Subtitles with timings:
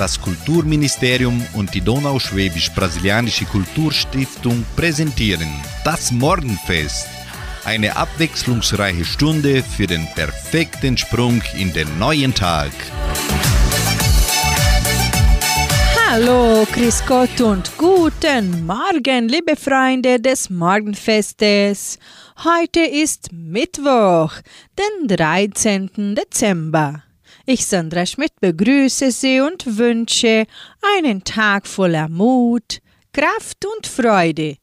[0.00, 5.50] Das Kulturministerium und die Donauschwäbisch-Brasilianische Kulturstiftung präsentieren
[5.84, 7.06] das Morgenfest.
[7.66, 12.70] Eine abwechslungsreiche Stunde für den perfekten Sprung in den neuen Tag.
[16.08, 21.98] Hallo, Chris Gott und guten Morgen, liebe Freunde des Morgenfestes.
[22.42, 24.32] Heute ist Mittwoch,
[24.78, 26.14] den 13.
[26.14, 27.02] Dezember.
[27.52, 30.46] Ich, Sandra Schmidt, begrüße Sie und wünsche
[30.96, 32.78] einen Tag voller Mut,
[33.12, 34.54] Kraft und Freude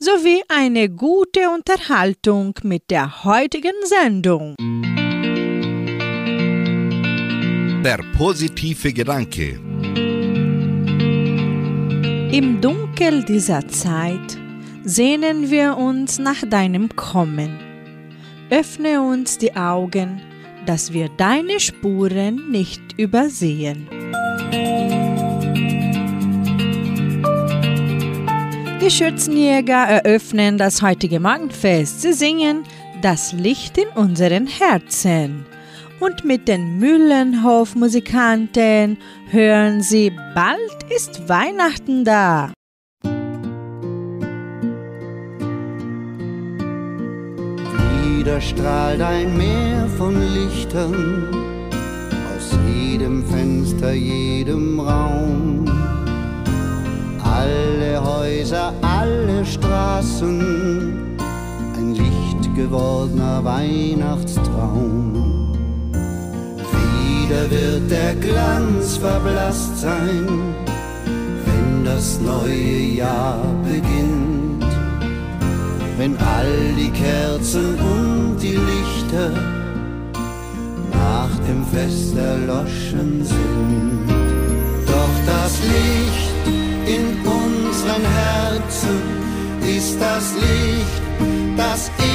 [0.00, 4.56] sowie eine gute Unterhaltung mit der heutigen Sendung.
[7.84, 9.60] Der positive Gedanke.
[12.32, 14.36] Im Dunkel dieser Zeit
[14.82, 17.60] sehnen wir uns nach deinem Kommen.
[18.50, 20.20] Öffne uns die Augen,
[20.66, 23.88] dass wir deine Spuren nicht übersehen.
[28.82, 32.02] Die Schützenjäger eröffnen das heutige Morgenfest.
[32.02, 32.64] Sie singen
[33.00, 35.46] Das Licht in unseren Herzen.
[36.00, 38.98] Und mit den Mühlenhof-Musikanten
[39.30, 40.58] hören sie Bald
[40.90, 42.52] ist Weihnachten da.
[48.22, 51.26] Wieder strahlt ein Meer von Lichtern
[52.30, 55.64] aus jedem Fenster, jedem Raum
[57.20, 61.18] alle Häuser, alle Straßen,
[61.76, 65.56] ein Licht gewordener Weihnachtstraum.
[66.70, 70.28] Wieder wird der Glanz verblasst sein,
[71.44, 74.31] wenn das neue Jahr beginnt.
[75.98, 79.30] Wenn all die Kerzen und die Lichter
[80.90, 84.08] nach dem Fest erloschen sind.
[84.86, 86.44] Doch das Licht
[86.86, 88.98] in unseren Herzen
[89.76, 91.02] ist das Licht,
[91.56, 92.11] das ewig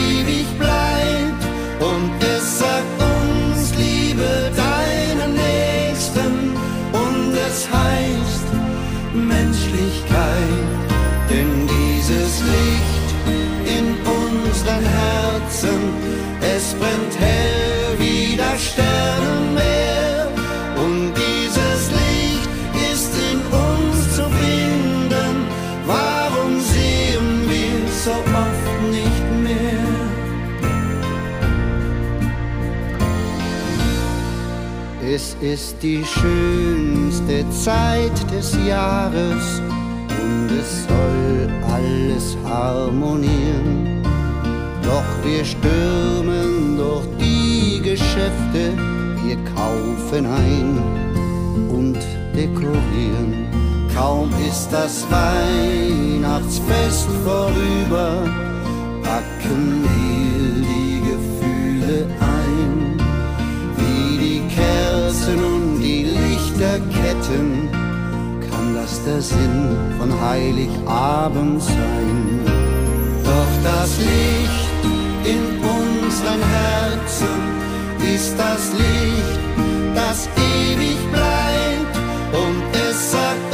[20.86, 22.50] Und dieses Licht
[22.92, 25.36] ist in uns zu finden.
[25.86, 29.88] Warum sehen wir so oft nicht mehr?
[35.16, 39.62] Es ist die schönste Zeit des Jahres
[40.22, 44.04] und es soll alles harmonieren.
[44.84, 47.37] Doch wir stürmen durch die
[48.18, 48.74] Geschäfte,
[49.24, 50.80] wir kaufen ein
[51.70, 52.00] und
[52.36, 53.46] dekorieren.
[53.94, 58.24] Kaum ist das Weihnachtsfest vorüber,
[59.04, 62.98] packen wir die Gefühle ein.
[63.78, 67.70] Wie die Kerzen und die Lichterketten
[68.50, 72.42] kann das der Sinn von Heiligabend sein.
[73.24, 74.84] Doch das Licht
[75.24, 77.57] in unseren Herzen
[78.04, 79.40] ist das Licht,
[79.96, 81.96] das ewig bleibt
[82.34, 83.47] und es sagt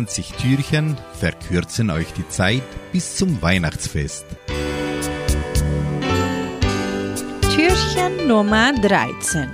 [0.00, 4.24] 24 Türchen verkürzen euch die Zeit bis zum Weihnachtsfest.
[7.54, 9.50] Türchen Nummer 13.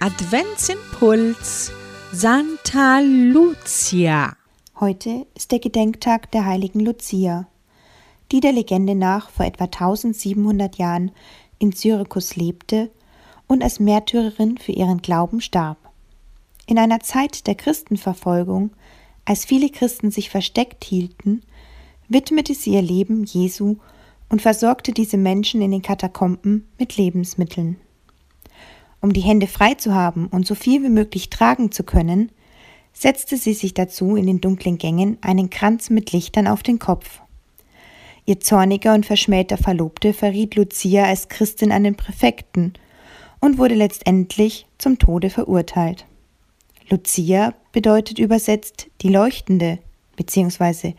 [0.00, 1.70] Adventsimpuls
[2.10, 4.36] Santa Lucia.
[4.80, 7.46] Heute ist der Gedenktag der heiligen Lucia,
[8.32, 11.12] die der Legende nach vor etwa 1700 Jahren
[11.60, 12.90] in Syrikus lebte
[13.46, 15.78] und als Märtyrerin für ihren Glauben starb.
[16.66, 18.70] In einer Zeit der Christenverfolgung,
[19.30, 21.42] als viele Christen sich versteckt hielten,
[22.08, 23.76] widmete sie ihr Leben Jesu
[24.28, 27.76] und versorgte diese Menschen in den Katakomben mit Lebensmitteln.
[29.00, 32.32] Um die Hände frei zu haben und so viel wie möglich tragen zu können,
[32.92, 37.20] setzte sie sich dazu in den dunklen Gängen einen Kranz mit Lichtern auf den Kopf.
[38.26, 42.72] Ihr zorniger und verschmähter Verlobte verriet Lucia als Christin an den Präfekten
[43.38, 46.04] und wurde letztendlich zum Tode verurteilt.
[46.88, 49.78] Lucia bedeutet übersetzt die Leuchtende
[50.16, 50.94] bzw.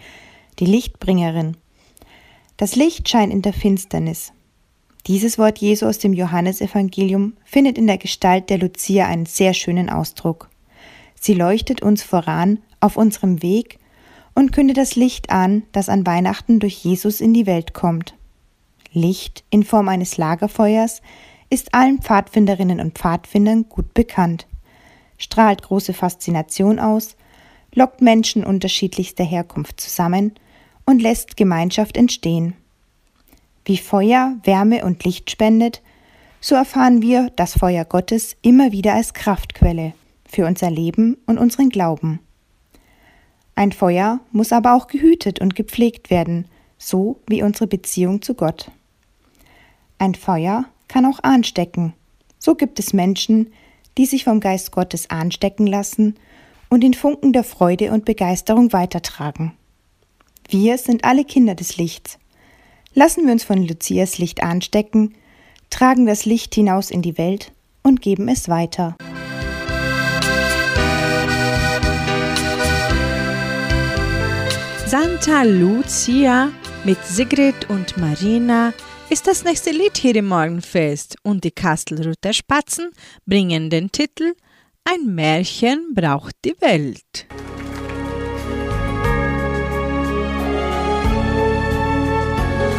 [0.60, 1.58] die Lichtbringerin.
[2.58, 4.34] Das Licht scheint in der Finsternis.
[5.08, 9.90] Dieses Wort Jesu aus dem Johannesevangelium findet in der Gestalt der Lucia einen sehr schönen
[9.90, 10.50] Ausdruck.
[11.20, 13.80] Sie leuchtet uns voran auf unserem Weg
[14.36, 18.16] und kündet das Licht an, das an Weihnachten durch Jesus in die Welt kommt.
[18.94, 21.02] Licht in Form eines Lagerfeuers
[21.50, 24.48] ist allen Pfadfinderinnen und Pfadfindern gut bekannt,
[25.22, 27.16] strahlt große Faszination aus,
[27.74, 30.34] lockt Menschen unterschiedlichster Herkunft zusammen
[30.86, 32.56] und lässt Gemeinschaft entstehen.
[33.64, 35.82] Wie Feuer Wärme und Licht spendet,
[36.40, 39.94] so erfahren wir das Feuer Gottes immer wieder als Kraftquelle
[40.26, 42.20] für unser Leben und unseren Glauben.
[43.54, 46.48] Ein Feuer muss aber auch gehütet und gepflegt werden,
[46.80, 48.72] so wie unsere Beziehung zu Gott.
[50.00, 51.94] Ein Feuer kann auch anstecken.
[52.40, 53.54] So gibt es Menschen,
[53.98, 56.16] die sich vom Geist Gottes anstecken lassen
[56.70, 59.54] und den Funken der Freude und Begeisterung weitertragen.
[60.48, 62.18] Wir sind alle Kinder des Lichts.
[62.94, 65.14] Lassen wir uns von Lucias Licht anstecken,
[65.70, 68.98] tragen das Licht hinaus in die Welt und geben es weiter.
[74.86, 76.50] Santa Lucia
[76.84, 78.74] mit Sigrid und Marina
[79.12, 82.92] ist das nächste Lied hier im Morgenfest und die Kastelruther Spatzen
[83.26, 84.36] bringen den Titel
[84.86, 87.28] Ein Märchen braucht die Welt.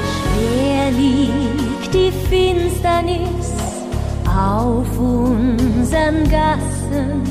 [0.08, 3.52] Schwer liegt die Finsternis
[4.26, 7.22] auf unseren Gassen,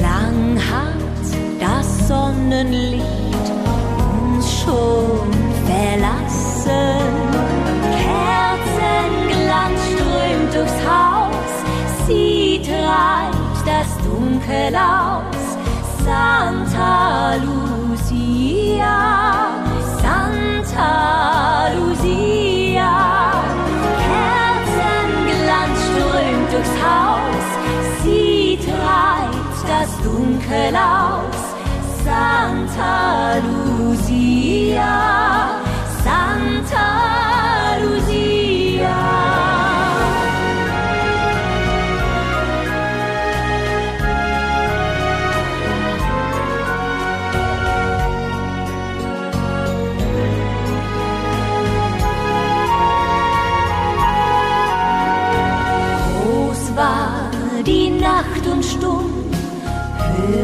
[0.00, 0.94] lang hat
[1.58, 2.95] das Sonnenlicht
[12.66, 15.46] treibt das Dunkel aus.
[16.04, 18.98] Santa Lucia,
[20.02, 22.94] Santa Lucia.
[24.06, 27.46] Kerzenglanz strömt durchs Haus,
[28.02, 31.42] sie treibt das Dunkel aus.
[32.04, 34.94] Santa Lucia,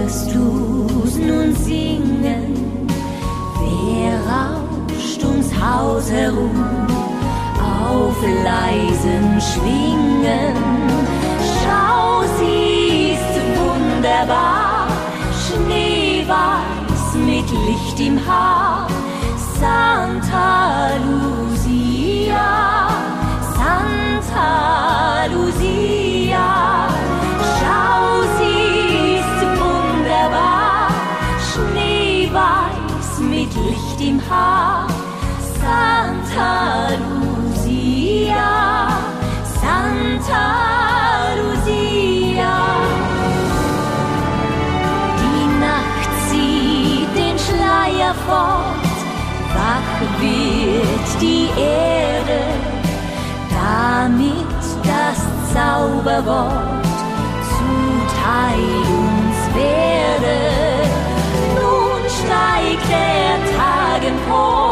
[0.03, 2.89] hörst du's nun singen?
[3.59, 6.65] Wer rauscht ums Haus herum
[7.61, 10.57] auf leisen Schwingen?
[11.61, 14.89] Schau, sie ist wunderbar,
[15.43, 18.89] schneeweiß mit Licht im Haar.
[19.61, 22.89] Santa Lucia,
[23.57, 26.02] Santa Lucia.
[34.09, 34.87] Im Haar.
[35.61, 38.49] Santa Lucia,
[39.61, 40.47] Santa
[41.39, 42.55] Lucia.
[45.21, 48.97] Die Nacht zieht den Schleier fort,
[49.57, 52.41] wach wird die Erde,
[53.61, 55.21] damit das
[55.55, 56.87] Zauberwort
[57.55, 58.67] zuteil
[59.01, 60.37] uns werde.
[61.55, 63.22] Nun steigt der
[64.33, 64.72] Tag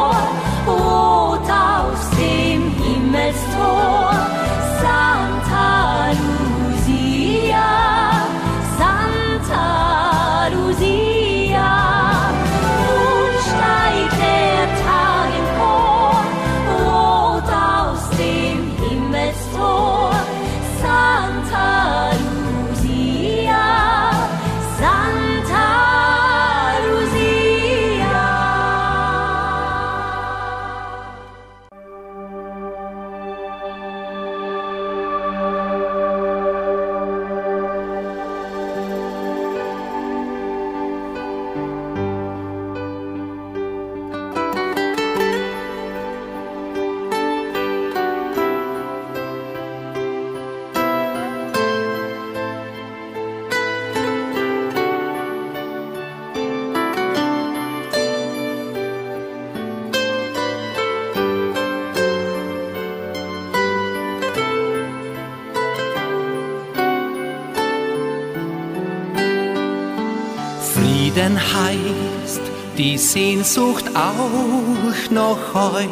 [73.01, 75.89] Sehnsucht auch noch heut.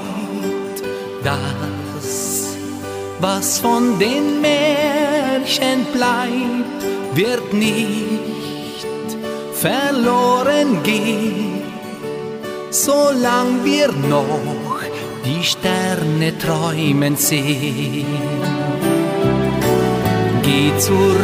[1.25, 2.57] Das,
[3.19, 6.85] was von den Märchen bleibt,
[7.15, 9.17] wird nicht
[9.55, 11.63] verloren gehen,
[12.71, 14.83] solang wir noch
[15.25, 18.05] die Sterne träumen sehen.
[20.43, 21.19] Geh zurück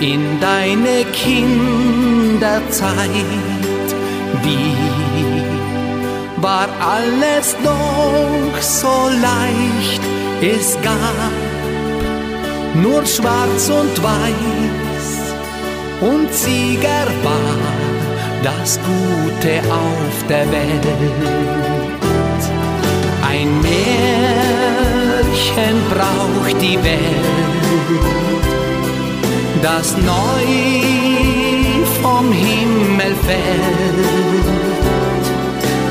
[0.00, 2.88] in deine Kinderzeit.
[4.42, 4.74] Wie
[6.40, 10.02] war alles doch so leicht?
[10.40, 11.32] Es gab
[12.74, 15.08] nur schwarz und weiß
[16.00, 17.58] und Sieger war
[18.42, 20.86] das Gute auf der Welt.
[23.30, 24.98] Ein Märchen
[25.90, 27.68] braucht die Welt
[29.62, 31.27] das neu
[32.18, 34.46] vom Himmel fällt.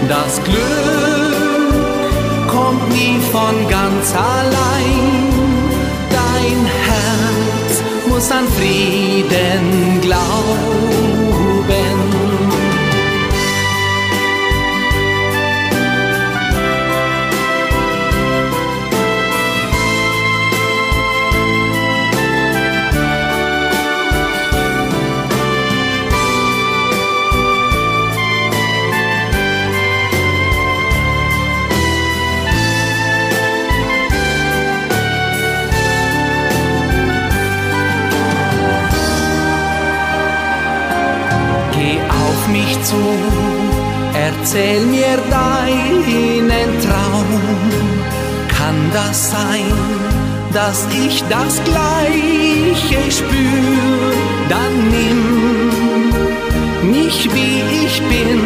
[0.09, 0.57] Das Glück
[2.47, 4.99] kommt nie von ganz allein.
[6.09, 11.06] Dein Herz muss an Frieden glauben.
[42.87, 43.03] Zu,
[44.27, 47.29] erzähl mir deinen Traum.
[48.57, 49.73] Kann das sein,
[50.53, 54.13] dass ich das Gleiche spür?
[54.53, 55.21] Dann nimm
[56.91, 58.41] mich wie ich bin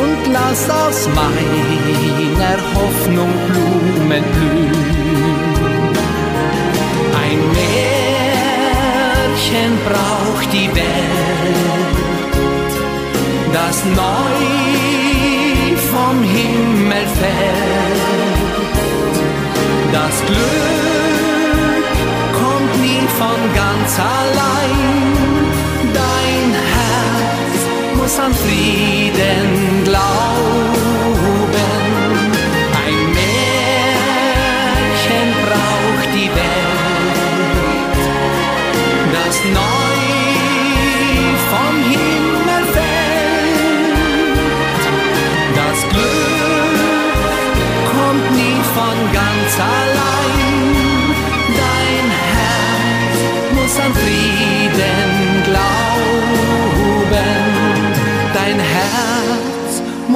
[0.00, 4.90] und lass aus meiner Hoffnung Blumen blühen.
[7.22, 11.79] Ein Märchen braucht die Welt,
[13.70, 14.40] das neu
[15.92, 18.48] vom Himmel fällt.
[19.92, 21.86] Das Glück
[22.40, 24.80] kommt nie von ganz allein.
[25.94, 27.60] Dein Herz
[27.96, 30.89] muss an Frieden glauben.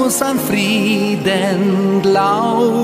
[0.04, 2.74] Muss an Frieden glauben.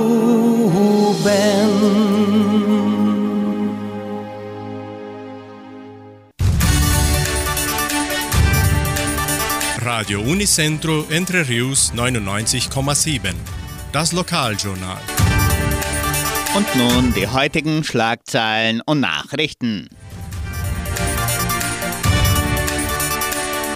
[9.83, 13.35] Radio Unicentro Entre Rius 99,7.
[13.93, 15.03] Das Lokaljournal.
[16.57, 19.91] Und nun die heutigen Schlagzeilen und Nachrichten.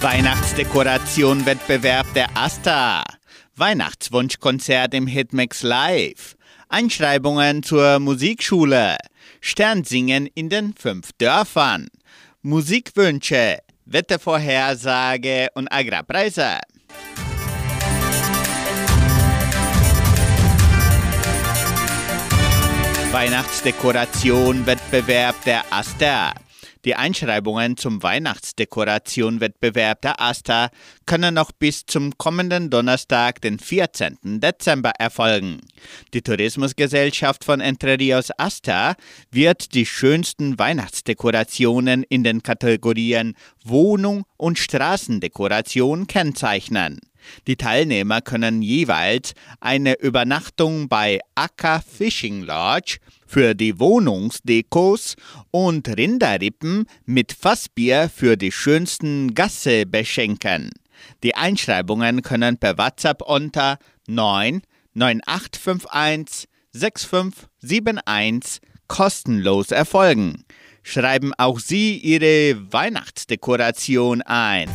[0.01, 3.05] Weihnachtsdekoration-Wettbewerb der Asta.
[3.57, 6.35] Weihnachtswunschkonzert im Hitmix Live.
[6.69, 8.97] Einschreibungen zur Musikschule.
[9.41, 11.87] Sternsingen in den fünf Dörfern.
[12.43, 13.59] Musikwünsche.
[13.85, 16.59] Wettervorhersage und Agrarpreise.
[23.13, 26.33] Weihnachtsdekoration-Wettbewerb der Asta.
[26.85, 30.69] Die Einschreibungen zum Weihnachtsdekoration-Wettbewerb der Asta
[31.07, 34.41] können noch bis zum kommenden Donnerstag, den 14.
[34.41, 35.63] Dezember erfolgen.
[36.13, 38.97] Die Tourismusgesellschaft von Entre Rios Asta
[39.31, 47.01] wird die schönsten Weihnachtsdekorationen in den Kategorien Wohnung und Straßendekoration kennzeichnen.
[47.47, 55.17] Die Teilnehmer können jeweils eine Übernachtung bei Acker Fishing Lodge für die Wohnungsdekos
[55.51, 60.71] und Rinderrippen mit Fassbier für die schönsten Gasse beschenken.
[61.23, 64.63] Die Einschreibungen können per WhatsApp unter 9
[64.95, 70.45] 9851 6571 kostenlos erfolgen.
[70.83, 74.69] Schreiben auch Sie Ihre Weihnachtsdekoration ein.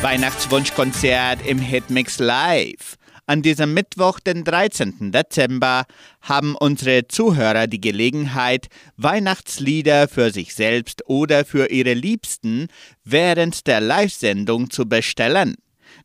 [0.00, 2.96] Weihnachtswunschkonzert im Hitmix Live.
[3.26, 5.10] An diesem Mittwoch, den 13.
[5.10, 5.86] Dezember,
[6.22, 12.68] haben unsere Zuhörer die Gelegenheit, Weihnachtslieder für sich selbst oder für ihre Liebsten
[13.02, 15.56] während der Live-Sendung zu bestellen.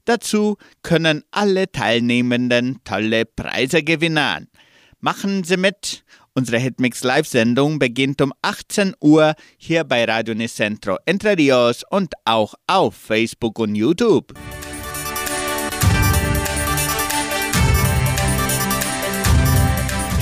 [0.06, 4.50] Dazu können alle Teilnehmenden tolle Preise gewinnen.
[5.02, 6.04] Machen Sie mit!
[6.36, 12.56] Unsere Hitmix Live-Sendung beginnt um 18 Uhr hier bei Radio Nicentro Entre Rios und auch
[12.66, 14.34] auf Facebook und YouTube.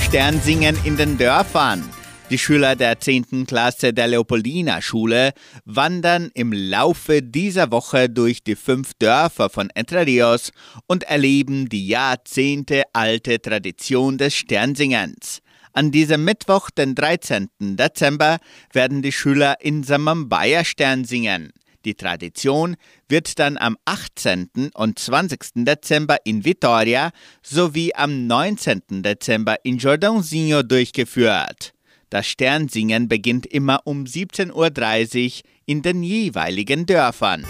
[0.02, 1.82] Sternsingen in den Dörfern.
[2.28, 3.46] Die Schüler der 10.
[3.46, 5.32] Klasse der Leopoldina-Schule
[5.64, 10.50] wandern im Laufe dieser Woche durch die fünf Dörfer von Entre Rios
[10.86, 15.40] und erleben die jahrzehntealte Tradition des Sternsingens.
[15.72, 17.48] An diesem Mittwoch, den 13.
[17.60, 18.38] Dezember,
[18.72, 21.52] werden die Schüler in Samambaya Stern singen.
[21.84, 22.76] Die Tradition
[23.08, 24.70] wird dann am 18.
[24.74, 25.64] und 20.
[25.64, 27.10] Dezember in Vitoria
[27.42, 29.02] sowie am 19.
[29.02, 31.72] Dezember in Jordãozinho durchgeführt.
[32.10, 37.46] Das Sternsingen beginnt immer um 17.30 Uhr in den jeweiligen Dörfern.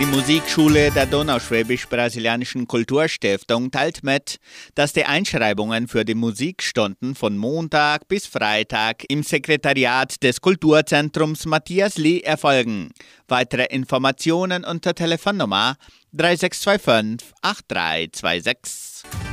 [0.00, 4.38] Die Musikschule der Donauschwäbisch-Brasilianischen Kulturstiftung teilt mit,
[4.74, 11.98] dass die Einschreibungen für die Musikstunden von Montag bis Freitag im Sekretariat des Kulturzentrums Matthias
[11.98, 12.92] Lee erfolgen.
[13.28, 15.76] Weitere Informationen unter Telefonnummer
[16.12, 19.29] 3625 8326.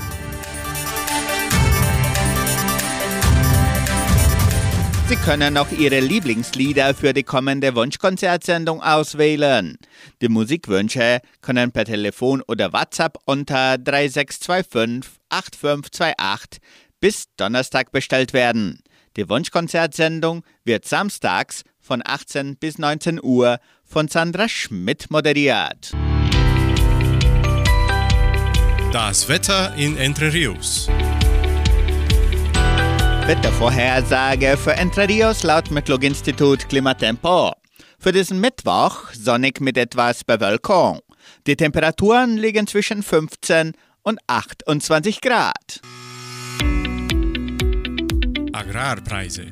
[5.08, 9.78] Sie können auch Ihre Lieblingslieder für die kommende Wunschkonzertsendung auswählen.
[10.22, 16.60] Die Musikwünsche können per Telefon oder WhatsApp unter 3625 8528
[17.00, 18.84] bis Donnerstag bestellt werden.
[19.16, 25.94] Die Wunschkonzertsendung wird samstags von 18 bis 19 Uhr von Sandra Schmidt moderiert.
[28.92, 30.90] Das Wetter in Entre Rios.
[33.28, 37.52] Wettervorhersage für Entre Rios laut Metlog-Institut Klimatempo.
[38.00, 41.02] Für diesen Mittwoch sonnig mit etwas Bewölkung.
[41.46, 45.82] Die Temperaturen liegen zwischen 15 und 28 Grad.
[48.54, 49.48] Agrarpreise.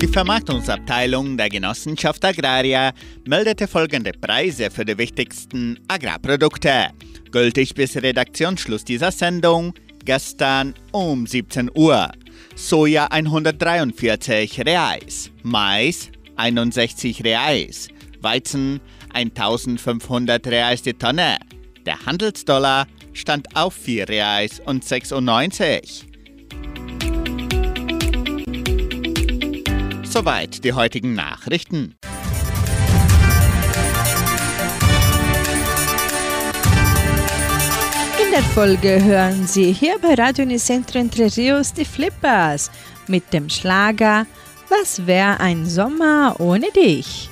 [0.00, 2.92] Die Vermarktungsabteilung der Genossenschaft Agraria
[3.26, 6.90] meldete folgende Preise für die wichtigsten Agrarprodukte.
[7.32, 9.74] Gültig bis Redaktionsschluss dieser Sendung
[10.08, 12.10] gestern um 17 Uhr.
[12.56, 17.88] Soja 143 Reais, Mais 61 Reais,
[18.22, 18.80] Weizen
[19.12, 21.36] 1500 Reais die Tonne.
[21.84, 26.06] Der Handelsdollar stand auf 4 Reais und 96.
[30.04, 31.96] Soweit die heutigen Nachrichten.
[38.28, 42.70] In der Folge hören Sie hier bei Radio Unicentro Entre Rios die Flippers
[43.06, 44.26] mit dem Schlager
[44.68, 47.30] Was wär ein Sommer ohne dich?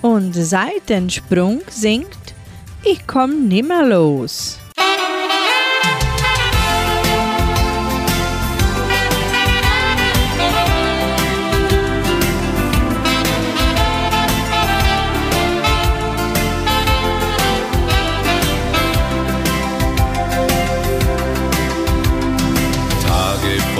[0.00, 2.34] Und Seitensprung singt
[2.82, 4.58] Ich komm nimmer los.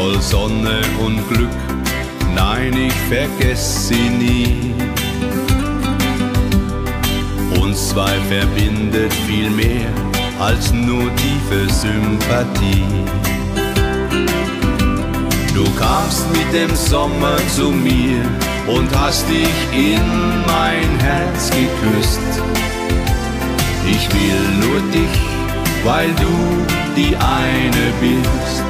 [0.09, 1.49] Voll Sonne und Glück,
[2.35, 4.75] nein, ich vergesse sie nie.
[7.61, 9.91] Uns zwei verbindet viel mehr
[10.39, 12.85] als nur tiefe Sympathie.
[15.55, 18.23] Du kamst mit dem Sommer zu mir
[18.67, 20.01] und hast dich in
[20.47, 22.43] mein Herz geküsst.
[23.87, 25.19] Ich will nur dich,
[25.85, 28.68] weil du die eine bist.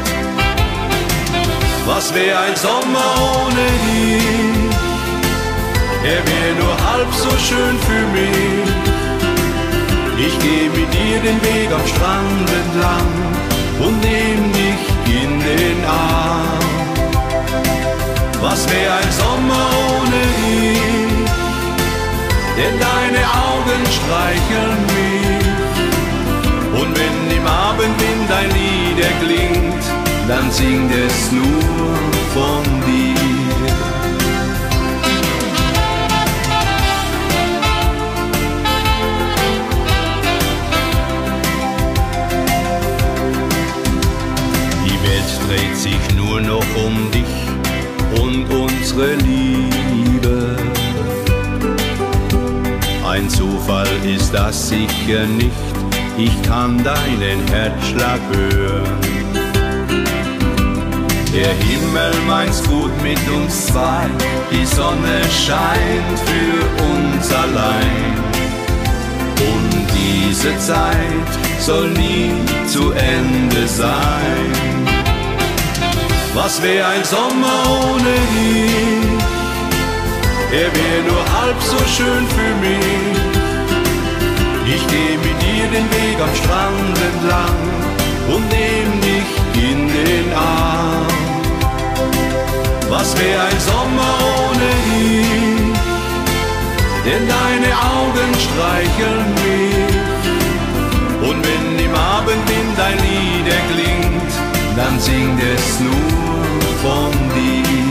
[1.88, 4.76] Was wär ein Sommer ohne dich?
[6.12, 8.68] Er wär nur halb so schön für mich.
[10.26, 13.10] Ich geh mit dir den Weg am Strand entlang
[13.84, 14.82] und nehm dich
[15.22, 16.66] in den Arm.
[18.42, 21.30] Was wär ein Sommer ohne dich?
[22.58, 25.46] Denn deine Augen streicheln mich.
[26.80, 29.67] Und wenn im Abendwind ein Lied erklingt,
[30.28, 31.96] dann singt es nur
[32.34, 33.14] von dir.
[44.84, 50.56] Die Welt dreht sich nur noch um dich und unsere Liebe.
[53.08, 55.50] Ein Zufall ist das sicher nicht,
[56.18, 59.07] ich kann deinen Herzschlag hören.
[61.38, 64.06] Der Himmel meint's gut mit uns zwei,
[64.50, 68.14] die Sonne scheint für uns allein.
[69.52, 72.32] Und diese Zeit soll nie
[72.66, 74.50] zu Ende sein.
[76.34, 79.22] Was wär ein Sommer ohne dich?
[80.50, 83.16] Er wär nur halb so schön für mich.
[84.74, 87.58] Ich geh mit dir den Weg am Strand entlang
[88.26, 91.17] und nehm dich in den Arm.
[92.90, 95.78] Was wär ein Sommer ohne dich?
[97.04, 99.98] Denn deine Augen streicheln mich.
[101.28, 104.32] Und wenn im Abendwind ein Lied erklingt,
[104.76, 106.50] dann singt es nur
[106.82, 107.88] von dir.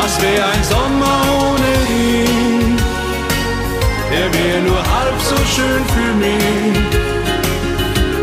[0.00, 2.86] Was wär ein Sommer ohne dich?
[4.12, 6.76] Er wär nur halb so schön für mich.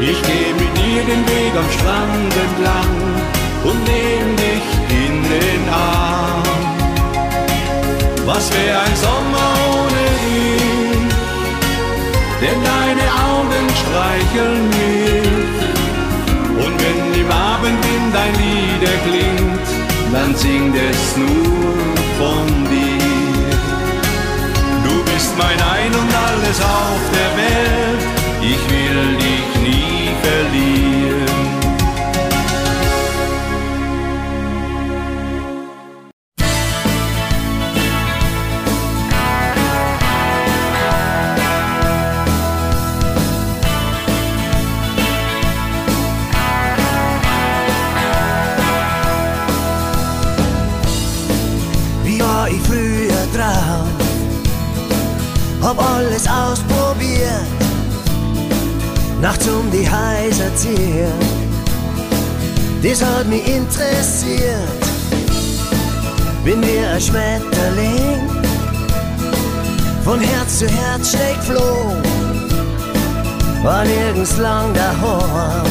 [0.09, 2.93] Ich geh mit dir den Weg am Strand entlang
[3.63, 6.43] und nehm dich in den Arm.
[8.25, 11.13] Was wär ein Sommer ohne dich?
[12.41, 15.53] Denn deine Augen streicheln mich.
[16.63, 19.67] Und wenn im Abendwind ein Lied erklingt,
[20.13, 21.73] dann singt es nur
[22.19, 23.03] von dir.
[24.85, 27.12] Du bist mein Ein und alles auf
[74.13, 75.65] war nirgends lang daheim.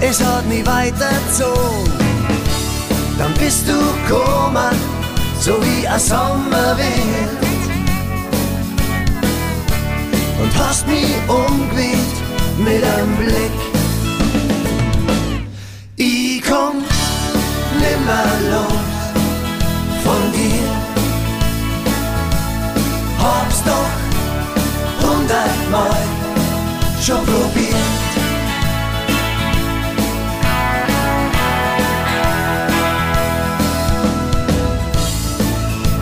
[0.00, 1.92] Es hat mich weitergezogen,
[3.18, 4.74] dann bist du gekommen,
[5.40, 7.38] so wie ein Sommerwind
[10.40, 11.98] und hast mich umgeweht
[12.58, 13.58] mit einem Blick.
[15.96, 16.84] Ich komm
[17.80, 18.67] nimmer los
[27.08, 27.74] schon probiert.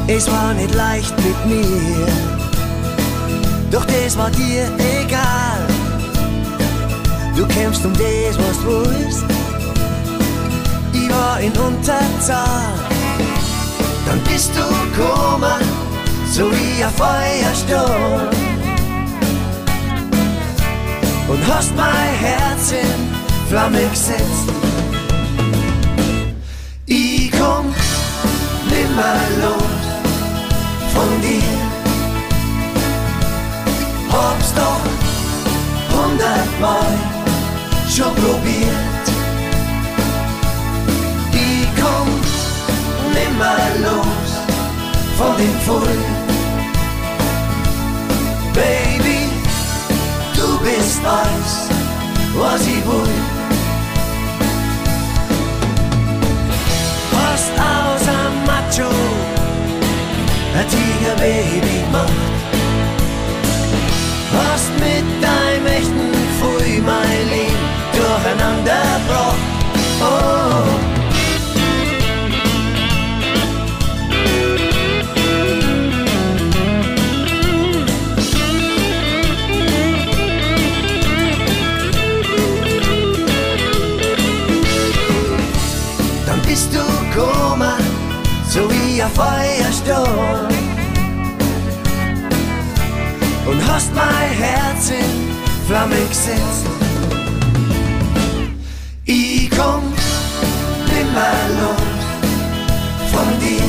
[0.09, 2.07] Es war nicht leicht mit mir,
[3.71, 4.69] doch das war dir
[5.01, 5.61] egal.
[7.37, 9.25] Du kämpfst um das, was du willst.
[10.93, 12.75] Ich war in Unterzahl.
[14.07, 15.63] Dann bist du gekommen,
[16.33, 18.46] so wie ein Feuersturm.
[21.29, 24.49] Und hast mein Herz in Flamme gesetzt.
[26.87, 27.75] Ich komm
[28.71, 31.67] nimmer los von dir
[34.17, 34.81] hab's doch
[35.95, 36.93] hundertmal
[37.95, 39.07] schon probiert.
[41.33, 42.09] Ich komm
[43.15, 44.31] nimmer los
[45.19, 45.99] von dem Pfull.
[48.55, 49.26] Baby,
[50.67, 51.53] bist alles,
[52.35, 53.17] was ich will.
[57.13, 58.91] Fast außer Macho,
[60.59, 62.37] ein Tiger Baby macht
[64.33, 69.39] hast mit deinem echten Pfui mein Leben durcheinander gebracht.
[70.01, 70.86] Oh.
[89.07, 90.49] Ein Feuersturm
[93.47, 96.67] und hast mein Herz in Flamme gesetzt.
[99.05, 99.83] Ich komm
[100.87, 102.03] nimmer los
[103.13, 103.63] von dir.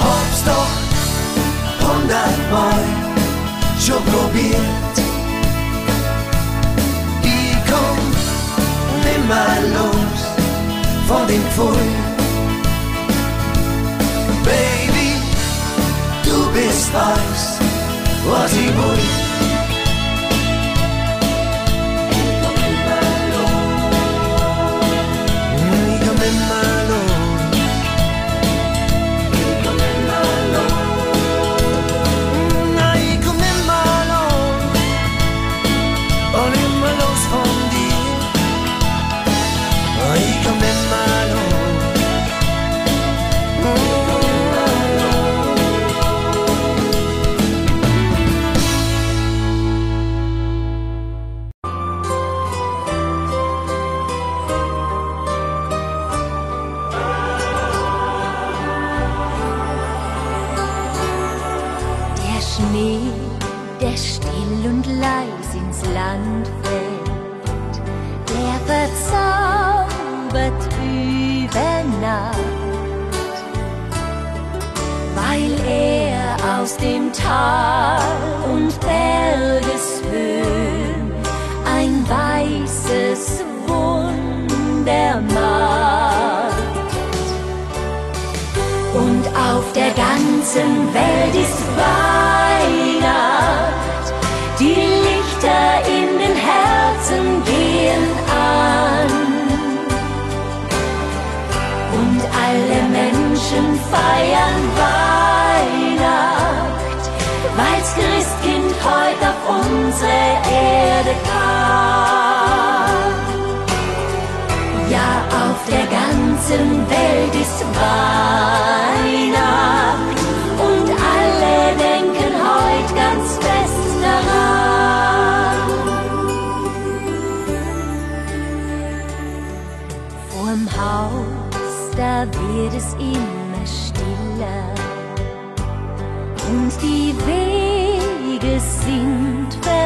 [0.00, 2.84] Hab's doch hundertmal
[3.84, 4.96] schon probiert.
[7.22, 7.98] Ich komm
[9.04, 10.18] nimmer los
[11.08, 12.07] von dem Pfui.
[16.58, 17.58] Du bist alles,
[18.26, 19.27] was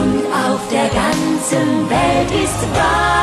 [0.00, 3.17] Und auf der ganzen Welt ist Weihnacht.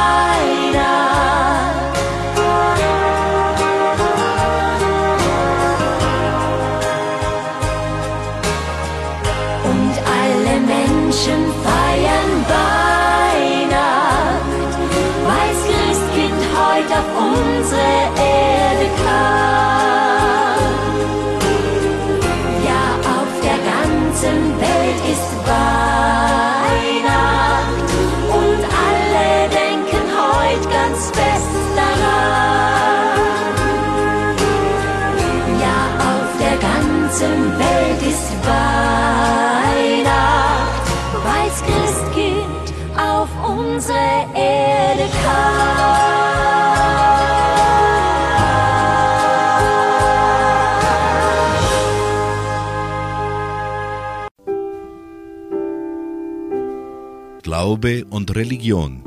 [57.75, 59.01] Glaube und Religion.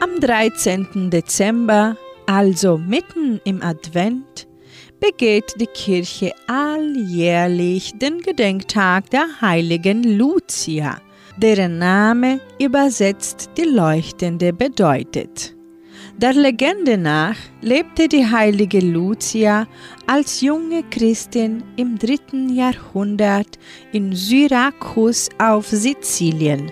[0.00, 1.08] Am 13.
[1.10, 1.96] Dezember,
[2.26, 4.46] also mitten im Advent,
[5.00, 11.00] begeht die Kirche alljährlich den Gedenktag der heiligen Lucia,
[11.38, 15.56] deren Name übersetzt die Leuchtende bedeutet.
[16.20, 19.66] Der Legende nach lebte die heilige Lucia
[20.06, 23.58] als junge Christin im dritten Jahrhundert
[23.92, 26.70] in Syrakus auf Sizilien.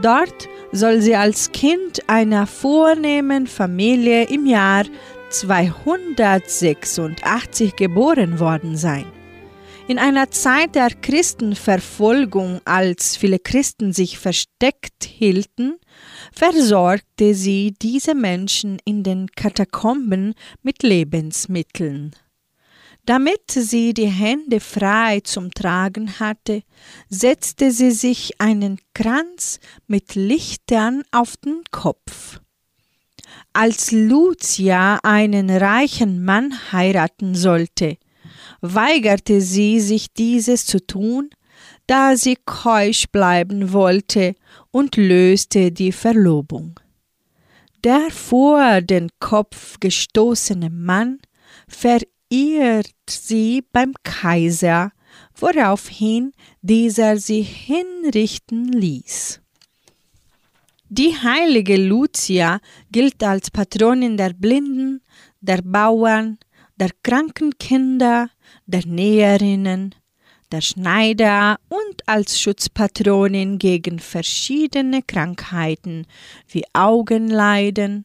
[0.00, 4.86] Dort soll sie als Kind einer vornehmen Familie im Jahr
[5.28, 9.04] 286 geboren worden sein.
[9.88, 15.74] In einer Zeit der Christenverfolgung, als viele Christen sich versteckt hielten,
[16.32, 22.14] versorgte sie diese Menschen in den Katakomben mit Lebensmitteln.
[23.06, 26.62] Damit sie die Hände frei zum Tragen hatte,
[27.08, 32.40] setzte sie sich einen Kranz mit Lichtern auf den Kopf.
[33.52, 37.96] Als Lucia einen reichen Mann heiraten sollte,
[38.60, 41.30] weigerte sie sich dieses zu tun,
[41.90, 44.36] da sie keusch bleiben wollte
[44.70, 46.78] und löste die Verlobung.
[47.82, 51.18] Der vor den Kopf gestoßene Mann
[51.66, 54.92] verirrt sie beim Kaiser,
[55.34, 56.30] woraufhin
[56.62, 59.40] dieser sie hinrichten ließ.
[60.90, 62.60] Die heilige Lucia
[62.92, 65.02] gilt als Patronin der Blinden,
[65.40, 66.38] der Bauern,
[66.76, 68.30] der kranken Kinder,
[68.66, 69.96] der Näherinnen,
[70.52, 76.06] der Schneider und als Schutzpatronin gegen verschiedene Krankheiten
[76.48, 78.04] wie Augenleiden,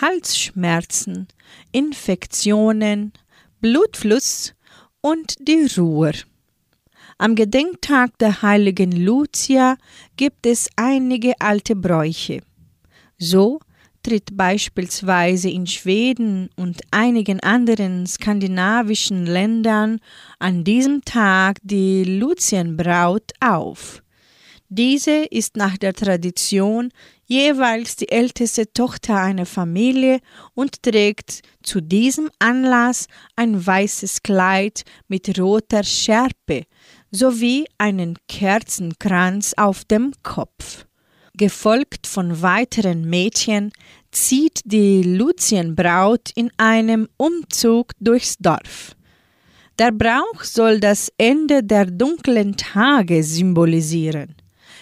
[0.00, 1.28] Halsschmerzen,
[1.72, 3.12] Infektionen,
[3.60, 4.54] Blutfluss
[5.00, 6.12] und die Ruhr.
[7.18, 9.76] Am Gedenktag der heiligen Lucia
[10.16, 12.40] gibt es einige alte Bräuche.
[13.18, 13.60] So
[14.02, 20.00] tritt beispielsweise in Schweden und einigen anderen skandinavischen Ländern
[20.38, 24.02] an diesem Tag die Luzienbraut auf.
[24.72, 26.90] Diese ist nach der Tradition
[27.24, 30.20] jeweils die älteste Tochter einer Familie
[30.54, 36.66] und trägt zu diesem Anlass ein weißes Kleid mit roter Schärpe
[37.10, 40.86] sowie einen Kerzenkranz auf dem Kopf.
[41.40, 43.72] Gefolgt von weiteren Mädchen
[44.12, 48.94] zieht die Luzienbraut in einem Umzug durchs Dorf.
[49.78, 54.34] Der Brauch soll das Ende der dunklen Tage symbolisieren.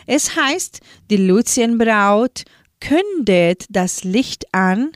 [0.04, 2.42] Es heißt, die Luzienbraut
[2.80, 4.90] kündet das Licht an,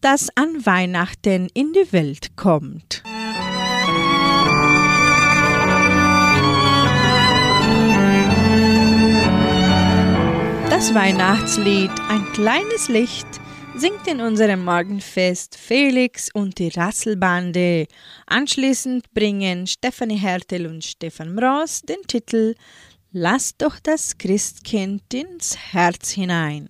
[0.00, 3.02] das an Weihnachten in die Welt kommt.
[10.74, 13.28] Das Weihnachtslied Ein kleines Licht
[13.76, 17.86] singt in unserem Morgenfest Felix und die Rasselbande.
[18.26, 22.56] Anschließend bringen Stefanie Hertel und Stefan Mross den Titel
[23.12, 26.68] Lass doch das Christkind ins Herz hinein.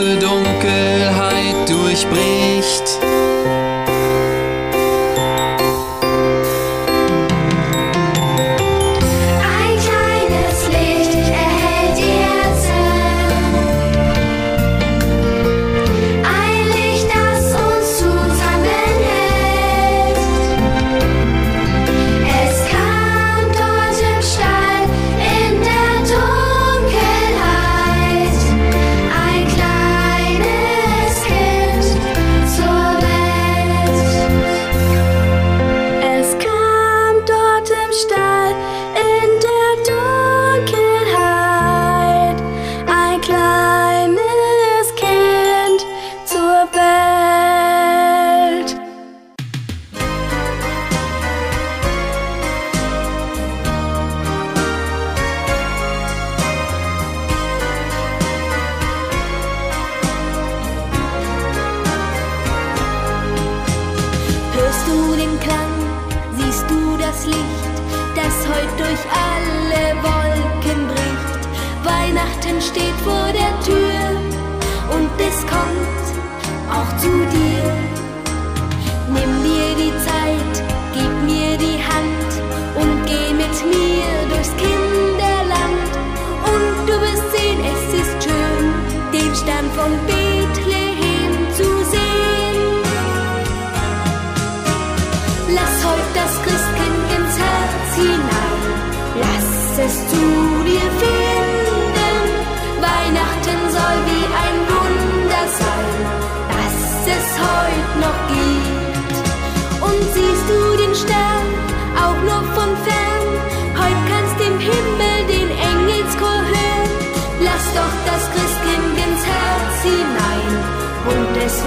[0.00, 0.57] Oft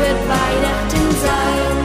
[0.01, 1.77] wird Weihnachten sein.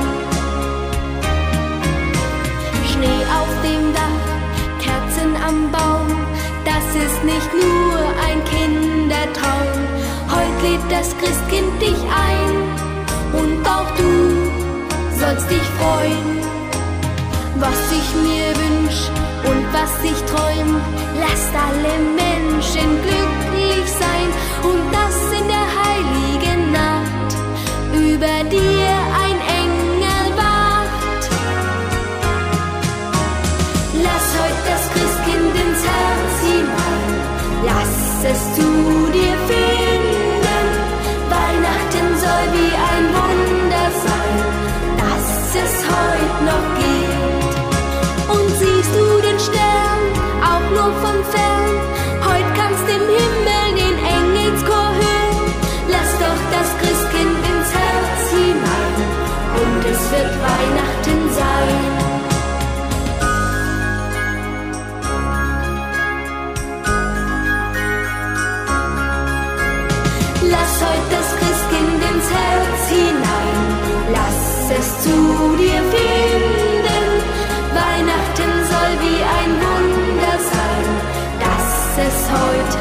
[2.90, 4.24] Schnee auf dem Dach,
[4.84, 6.08] Kerzen am Baum,
[6.64, 9.80] das ist nicht nur ein Kindertraum.
[10.34, 12.00] Heute lebt das Christkind dich
[12.30, 12.52] ein
[13.40, 14.12] und auch du
[15.20, 16.28] sollst dich freuen.
[17.64, 19.00] Was ich mir wünsch
[19.48, 20.70] und was ich träum,
[21.22, 24.28] lasst alle Menschen glücklich sein
[24.70, 25.05] und dann
[28.16, 28.95] über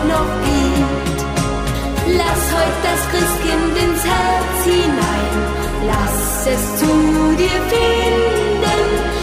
[0.07, 1.19] noch gibt.
[2.21, 5.35] Lass heute das Christkind ins Herz hinein,
[5.87, 6.91] lass es zu
[7.41, 9.14] dir finden.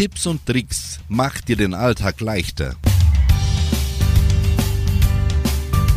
[0.00, 2.74] Tipps und Tricks macht dir den Alltag leichter.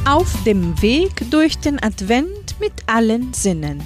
[0.05, 3.81] Auf dem Weg durch den Advent mit allen Sinnen.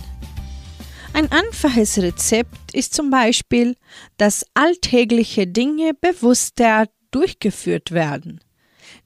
[1.13, 3.75] Ein einfaches Rezept ist zum Beispiel,
[4.17, 8.39] dass alltägliche Dinge bewusster durchgeführt werden.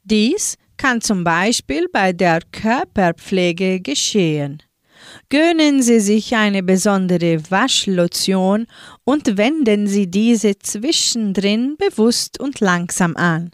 [0.05, 4.63] Dies kann zum Beispiel bei der Körperpflege geschehen.
[5.29, 8.67] Gönnen Sie sich eine besondere Waschlotion
[9.03, 13.51] und wenden Sie diese zwischendrin bewusst und langsam an.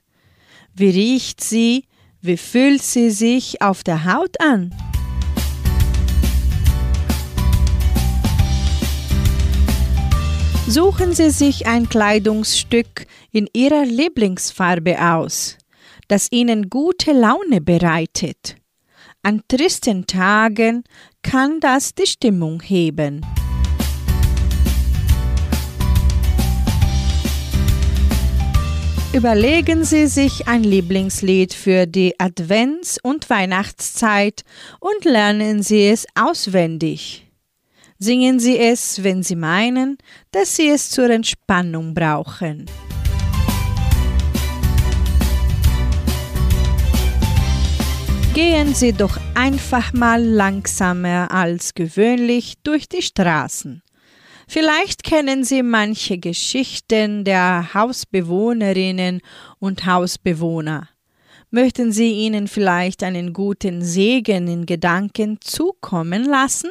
[0.73, 1.85] Wie riecht sie?
[2.21, 4.75] Wie fühlt sie sich auf der Haut an?
[10.67, 15.57] Suchen Sie sich ein Kleidungsstück in Ihrer Lieblingsfarbe aus,
[16.09, 18.56] das Ihnen gute Laune bereitet.
[19.28, 20.86] An tristen Tagen
[21.21, 23.25] kann das die Stimmung heben.
[29.11, 34.45] Überlegen Sie sich ein Lieblingslied für die Advents- und Weihnachtszeit
[34.80, 37.28] und lernen Sie es auswendig.
[37.99, 39.97] Singen Sie es, wenn Sie meinen,
[40.32, 42.65] dass Sie es zur Entspannung brauchen.
[48.38, 53.81] Gehen Sie doch einfach mal langsamer als gewöhnlich durch die Straßen.
[54.47, 59.21] Vielleicht kennen Sie manche Geschichten der Hausbewohnerinnen
[59.57, 60.88] und Hausbewohner.
[61.49, 66.69] Möchten Sie ihnen vielleicht einen guten Segen in Gedanken zukommen lassen?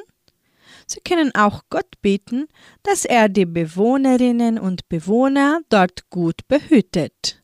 [0.87, 2.47] Sie können auch Gott bitten,
[2.85, 7.43] dass er die Bewohnerinnen und Bewohner dort gut behütet.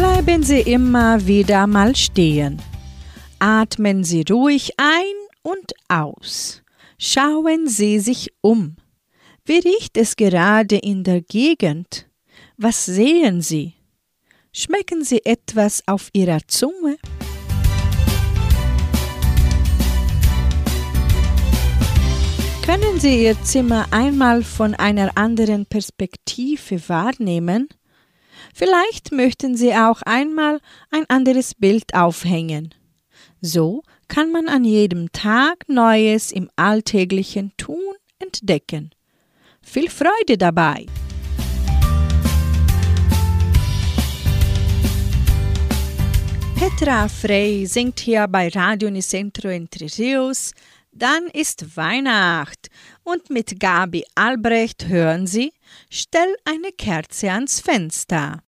[0.00, 2.56] Bleiben Sie immer wieder mal stehen.
[3.38, 6.62] Atmen Sie ruhig ein und aus.
[6.96, 8.76] Schauen Sie sich um.
[9.44, 12.08] Wie riecht es gerade in der Gegend?
[12.56, 13.74] Was sehen Sie?
[14.54, 16.96] Schmecken Sie etwas auf Ihrer Zunge?
[22.64, 27.68] Können Sie Ihr Zimmer einmal von einer anderen Perspektive wahrnehmen?
[28.54, 32.74] Vielleicht möchten Sie auch einmal ein anderes Bild aufhängen.
[33.40, 38.90] So kann man an jedem Tag Neues im alltäglichen Tun entdecken.
[39.62, 40.86] Viel Freude dabei!
[46.60, 50.52] Petra Frey singt hier bei Radio Nicentro Entre Rios.
[50.92, 52.68] Dann ist Weihnacht
[53.02, 55.52] und mit Gabi Albrecht hören Sie
[55.92, 58.44] Stell eine Kerze ans Fenster.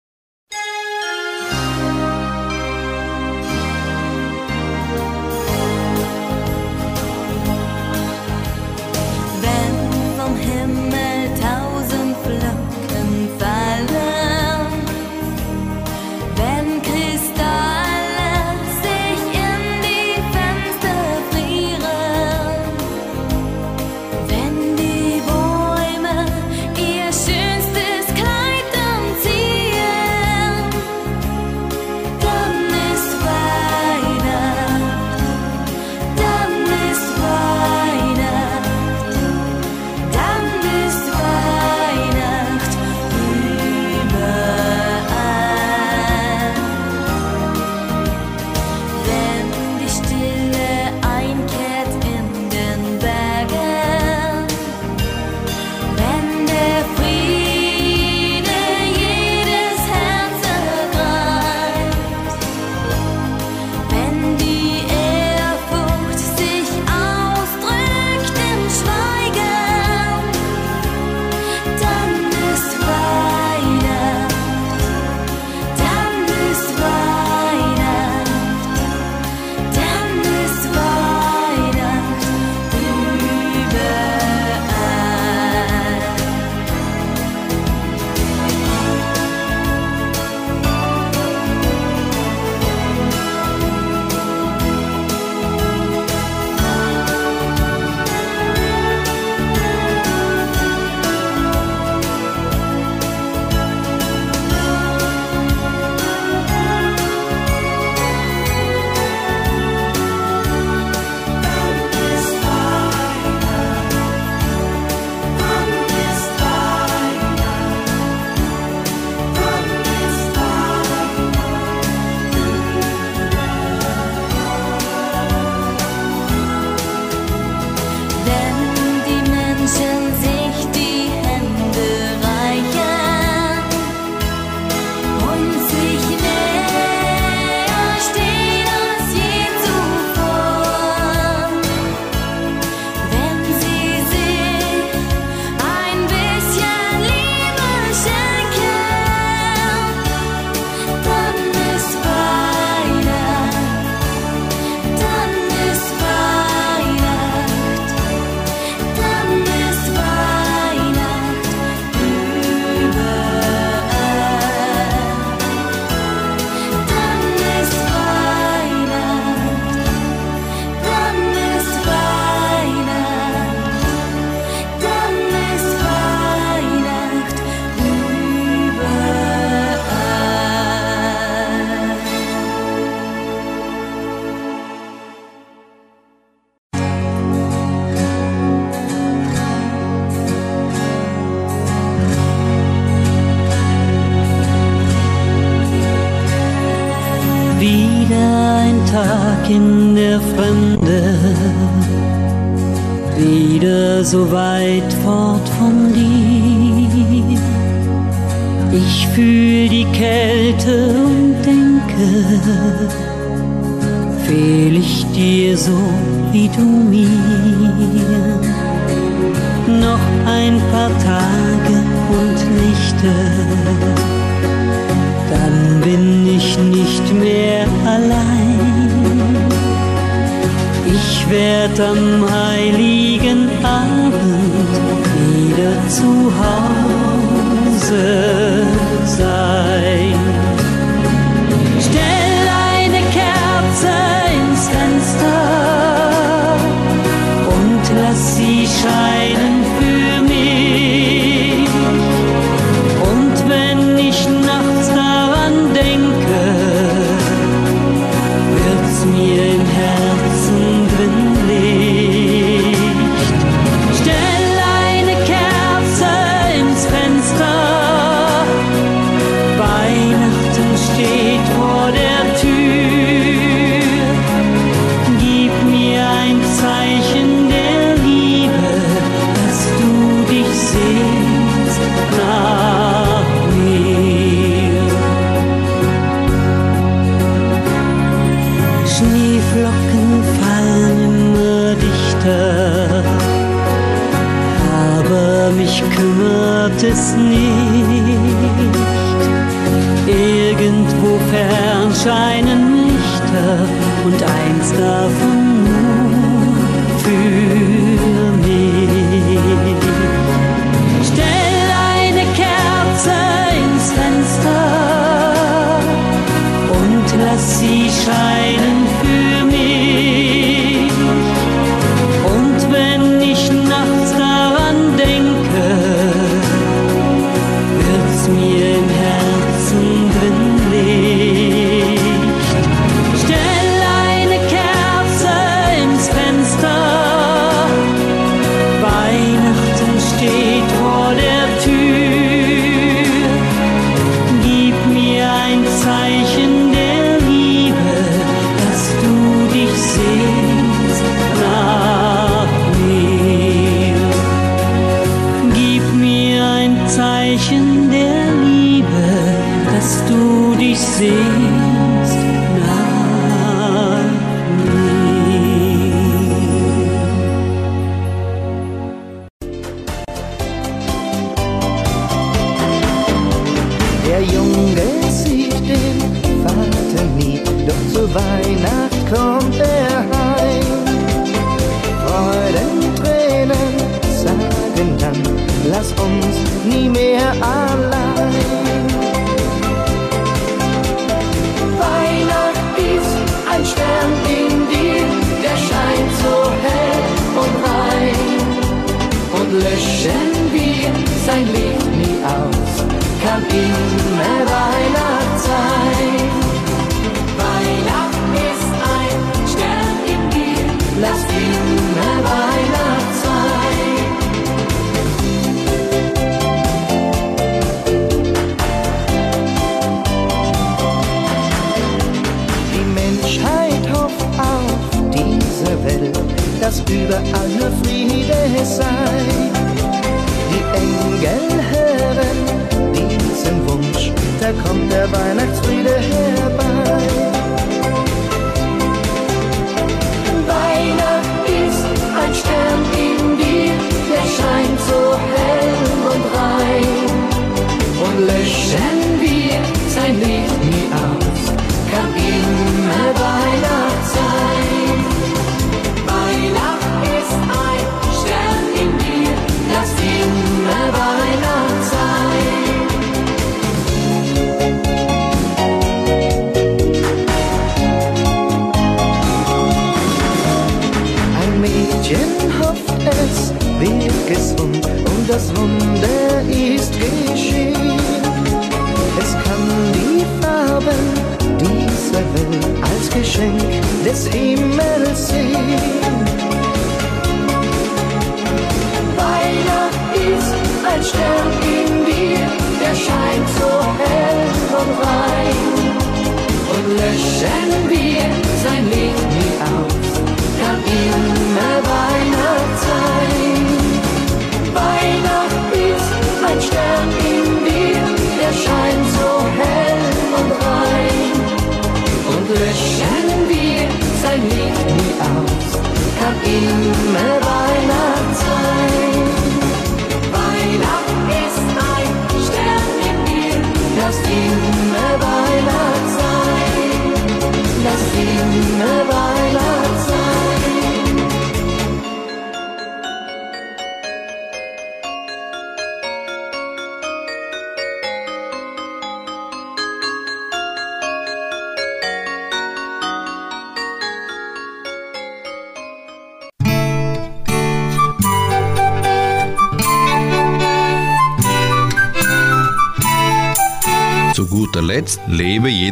[357.31, 357.70] You.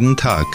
[0.09, 0.47] Jeden Tag.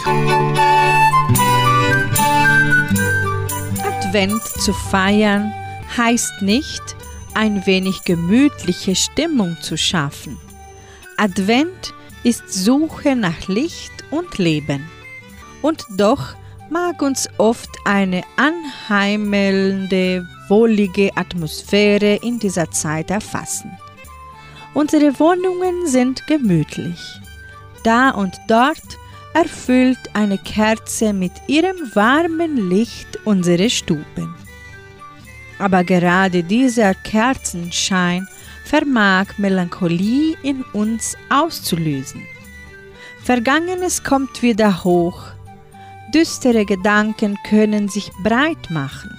[3.83, 5.53] Advent zu feiern
[5.97, 6.81] heißt nicht,
[7.33, 10.37] ein wenig gemütliche Stimmung zu schaffen.
[11.17, 11.93] Advent
[12.23, 14.89] ist Suche nach Licht und Leben.
[15.61, 16.35] Und doch
[16.69, 23.71] mag uns oft eine anheimelnde, wohlige Atmosphäre in dieser Zeit erfassen.
[24.73, 26.99] Unsere Wohnungen sind gemütlich.
[27.83, 28.97] Da und dort
[29.35, 34.33] erfüllt eine Kerze mit ihrem warmen Licht unsere Stuben.
[35.59, 38.27] Aber gerade dieser Kerzenschein
[38.63, 42.21] vermag Melancholie in uns auszulösen.
[43.23, 45.25] Vergangenes kommt wieder hoch,
[46.13, 49.11] düstere Gedanken können sich breit machen.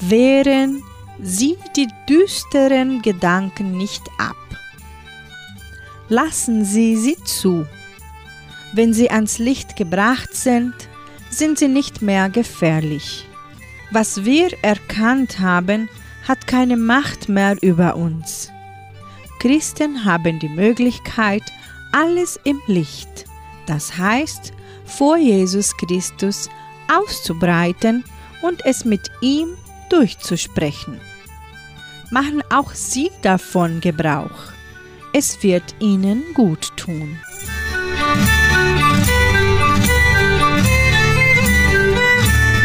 [0.00, 0.82] Wehren
[1.22, 4.34] Sie die düsteren Gedanken nicht ab.
[6.08, 7.64] Lassen Sie sie zu.
[8.72, 10.74] Wenn sie ans Licht gebracht sind,
[11.30, 13.26] sind sie nicht mehr gefährlich.
[13.90, 15.88] Was wir erkannt haben,
[16.26, 18.50] hat keine Macht mehr über uns.
[19.40, 21.42] Christen haben die Möglichkeit,
[21.92, 23.26] alles im Licht,
[23.66, 24.52] das heißt
[24.84, 26.48] vor Jesus Christus,
[26.90, 28.04] auszubreiten
[28.40, 29.48] und es mit ihm
[29.90, 31.00] durchzusprechen.
[32.10, 34.52] Machen auch Sie davon Gebrauch.
[35.12, 37.18] Es wird Ihnen gut tun.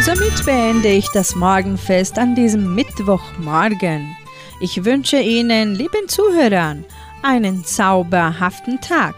[0.08, 4.16] Somit beende ich das Morgenfest an diesem Mittwochmorgen.
[4.58, 6.86] Ich wünsche Ihnen, lieben Zuhörern,
[7.22, 9.14] einen zauberhaften Tag.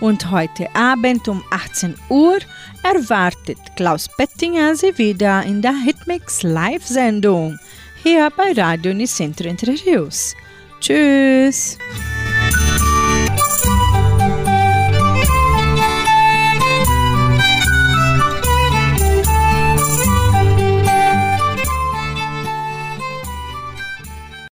[0.00, 2.38] Und heute Abend um 18 Uhr
[2.82, 7.56] erwartet Klaus Pettinger Sie wieder in der Hitmix Live-Sendung
[8.02, 10.34] hier bei Radio Nicentro Entre Rios.
[10.80, 11.78] Tschüss!